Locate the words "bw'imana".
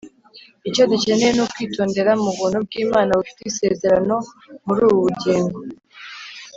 2.65-3.11